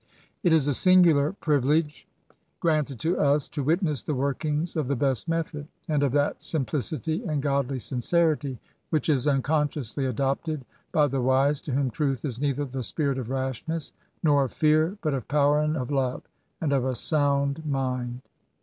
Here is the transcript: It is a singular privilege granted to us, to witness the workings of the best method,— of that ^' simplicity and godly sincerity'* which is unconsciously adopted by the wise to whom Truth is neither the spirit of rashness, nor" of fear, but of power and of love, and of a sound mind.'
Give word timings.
It 0.41 0.51
is 0.51 0.67
a 0.67 0.73
singular 0.73 1.31
privilege 1.33 2.07
granted 2.59 2.99
to 3.01 3.19
us, 3.19 3.47
to 3.49 3.61
witness 3.61 4.01
the 4.01 4.15
workings 4.15 4.75
of 4.75 4.87
the 4.87 4.95
best 4.95 5.27
method,— 5.27 5.67
of 5.89 6.11
that 6.13 6.39
^' 6.39 6.41
simplicity 6.41 7.23
and 7.23 7.39
godly 7.39 7.77
sincerity'* 7.77 8.57
which 8.89 9.09
is 9.09 9.27
unconsciously 9.27 10.07
adopted 10.07 10.65
by 10.91 11.05
the 11.05 11.21
wise 11.21 11.61
to 11.61 11.73
whom 11.73 11.91
Truth 11.91 12.25
is 12.25 12.39
neither 12.41 12.65
the 12.65 12.81
spirit 12.81 13.19
of 13.19 13.29
rashness, 13.29 13.93
nor" 14.23 14.43
of 14.45 14.53
fear, 14.53 14.97
but 15.03 15.13
of 15.13 15.27
power 15.27 15.59
and 15.59 15.77
of 15.77 15.91
love, 15.91 16.23
and 16.59 16.73
of 16.73 16.83
a 16.83 16.95
sound 16.95 17.63
mind.' 17.63 18.21